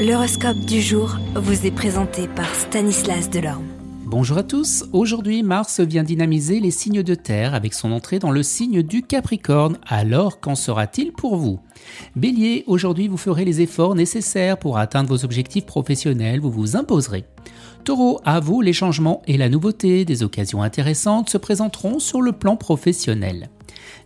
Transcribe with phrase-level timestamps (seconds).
[0.00, 3.66] L'horoscope du jour vous est présenté par Stanislas Delorme.
[4.06, 8.30] Bonjour à tous, aujourd'hui Mars vient dynamiser les signes de terre avec son entrée dans
[8.30, 11.60] le signe du Capricorne, alors qu'en sera-t-il pour vous?
[12.16, 17.26] Bélier, aujourd'hui vous ferez les efforts nécessaires pour atteindre vos objectifs professionnels, vous vous imposerez.
[17.84, 22.32] Taureau, à vous les changements et la nouveauté, des occasions intéressantes se présenteront sur le
[22.32, 23.50] plan professionnel.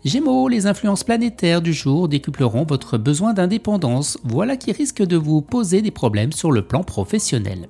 [0.04, 5.40] Gémeaux, les influences planétaires du jour décupleront votre besoin d'indépendance, voilà qui risque de vous
[5.40, 7.68] poser des problèmes sur le plan professionnel.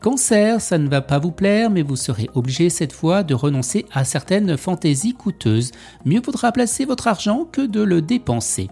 [0.00, 3.86] Cancer, ça ne va pas vous plaire, mais vous serez obligé cette fois de renoncer
[3.92, 5.72] à certaines fantaisies coûteuses.
[6.04, 8.68] Mieux vaudra placer votre argent que de le dépenser.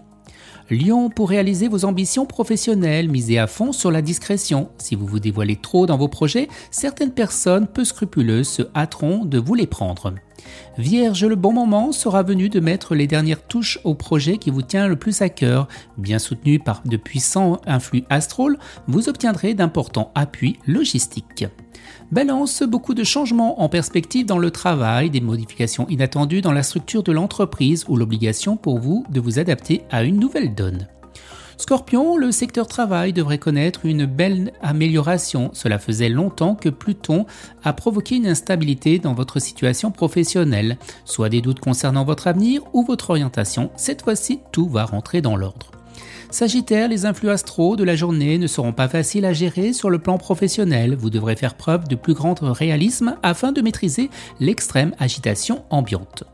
[0.69, 4.69] Lion, pour réaliser vos ambitions professionnelles, misez à fond sur la discrétion.
[4.77, 9.39] Si vous vous dévoilez trop dans vos projets, certaines personnes peu scrupuleuses se hâteront de
[9.39, 10.13] vous les prendre.
[10.77, 14.61] Vierge, le bon moment sera venu de mettre les dernières touches au projet qui vous
[14.61, 15.67] tient le plus à cœur.
[15.97, 18.57] Bien soutenu par de puissants influx astrales,
[18.87, 21.45] vous obtiendrez d'importants appuis logistiques.
[22.11, 27.03] Balance, beaucoup de changements en perspective dans le travail, des modifications inattendues dans la structure
[27.03, 30.87] de l'entreprise ou l'obligation pour vous de vous adapter à une nouvelle donne.
[31.63, 35.49] Scorpion, le secteur travail devrait connaître une belle amélioration.
[35.53, 37.25] Cela faisait longtemps que Pluton
[37.63, 42.83] a provoqué une instabilité dans votre situation professionnelle, soit des doutes concernant votre avenir ou
[42.83, 43.71] votre orientation.
[43.77, 45.71] Cette fois-ci, tout va rentrer dans l'ordre.
[46.31, 49.99] Sagittaire, les influx astraux de la journée ne seront pas faciles à gérer sur le
[49.99, 50.97] plan professionnel.
[50.97, 54.09] Vous devrez faire preuve de plus grand réalisme afin de maîtriser
[54.41, 56.25] l'extrême agitation ambiante.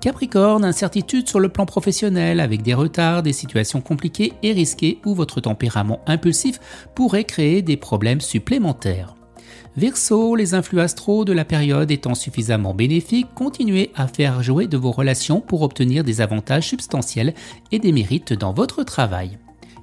[0.00, 5.14] Capricorne, incertitude sur le plan professionnel avec des retards, des situations compliquées et risquées où
[5.14, 6.60] votre tempérament impulsif
[6.94, 9.14] pourrait créer des problèmes supplémentaires.
[9.76, 14.76] Verseau, les influx astraux de la période étant suffisamment bénéfiques, continuez à faire jouer de
[14.76, 17.34] vos relations pour obtenir des avantages substantiels
[17.70, 19.38] et des mérites dans votre travail.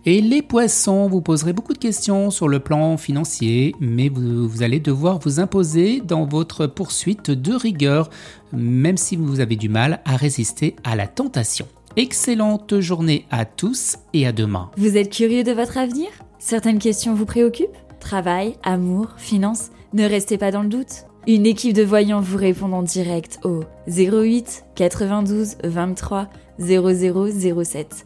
[0.10, 4.80] Et les poissons, vous poserez beaucoup de questions sur le plan financier, mais vous, allez
[4.80, 8.10] devoir vous imposer dans votre poursuite de rigueur,
[8.54, 11.68] même si vous avez du mal à résister à la tentation.
[11.98, 14.72] Excellente journée à tous et à demain.
[14.78, 16.08] Vous êtes curieux de votre avenir?
[16.40, 17.68] Certaines questions vous préoccupent?
[18.00, 21.04] Travail, amour, finances Ne restez pas dans le doute.
[21.28, 28.06] Une équipe de voyants vous répond en direct au 08 92 23 0007.